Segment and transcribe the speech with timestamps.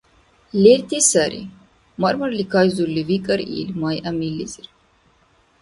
[0.63, 1.43] —Лерти сари,—
[2.01, 4.67] мар-марли кайзурли викӏар ил,— Майамилизир.